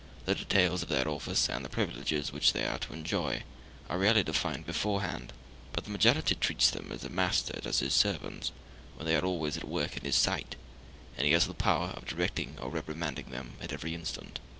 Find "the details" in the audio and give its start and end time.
0.25-0.81